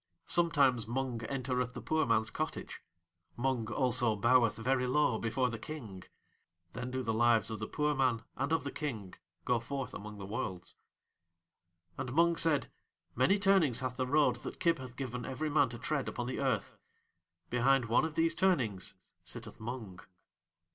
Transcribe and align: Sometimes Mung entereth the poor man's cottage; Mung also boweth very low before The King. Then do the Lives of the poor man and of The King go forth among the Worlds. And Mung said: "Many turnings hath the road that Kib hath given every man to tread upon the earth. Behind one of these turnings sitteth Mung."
Sometimes 0.25 0.87
Mung 0.87 1.23
entereth 1.25 1.73
the 1.75 1.79
poor 1.81 2.07
man's 2.07 2.31
cottage; 2.31 2.81
Mung 3.37 3.71
also 3.71 4.15
boweth 4.15 4.55
very 4.57 4.87
low 4.87 5.19
before 5.19 5.51
The 5.51 5.59
King. 5.59 6.03
Then 6.73 6.89
do 6.89 7.03
the 7.03 7.13
Lives 7.13 7.51
of 7.51 7.59
the 7.59 7.67
poor 7.67 7.93
man 7.93 8.23
and 8.35 8.51
of 8.51 8.63
The 8.63 8.71
King 8.71 9.13
go 9.45 9.59
forth 9.59 9.93
among 9.93 10.17
the 10.17 10.25
Worlds. 10.25 10.75
And 11.99 12.13
Mung 12.15 12.35
said: 12.35 12.71
"Many 13.13 13.37
turnings 13.37 13.81
hath 13.81 13.97
the 13.97 14.07
road 14.07 14.37
that 14.37 14.59
Kib 14.59 14.79
hath 14.79 14.95
given 14.97 15.23
every 15.23 15.51
man 15.51 15.69
to 15.69 15.77
tread 15.77 16.09
upon 16.09 16.25
the 16.25 16.39
earth. 16.39 16.79
Behind 17.51 17.85
one 17.85 18.03
of 18.03 18.15
these 18.15 18.33
turnings 18.33 18.95
sitteth 19.23 19.59
Mung." 19.59 19.99